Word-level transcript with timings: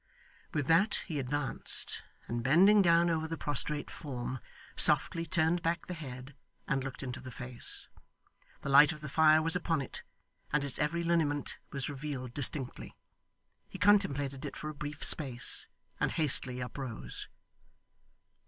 With 0.51 0.65
that 0.65 0.95
he 1.05 1.19
advanced, 1.19 2.01
and 2.27 2.43
bending 2.43 2.81
down 2.81 3.07
over 3.11 3.27
the 3.27 3.37
prostrate 3.37 3.91
form, 3.91 4.39
softly 4.75 5.27
turned 5.27 5.61
back 5.61 5.85
the 5.85 5.93
head 5.93 6.33
and 6.67 6.83
looked 6.83 7.03
into 7.03 7.21
the 7.21 7.29
face. 7.29 7.87
The 8.61 8.69
light 8.69 8.91
of 8.91 9.01
the 9.01 9.07
fire 9.09 9.43
was 9.43 9.55
upon 9.55 9.79
it, 9.79 10.01
and 10.51 10.63
its 10.63 10.79
every 10.79 11.03
lineament 11.03 11.59
was 11.69 11.87
revealed 11.87 12.33
distinctly. 12.33 12.95
He 13.69 13.77
contemplated 13.77 14.43
it 14.43 14.57
for 14.57 14.69
a 14.69 14.73
brief 14.73 15.03
space, 15.03 15.67
and 15.99 16.11
hastily 16.11 16.61
uprose. 16.63 17.27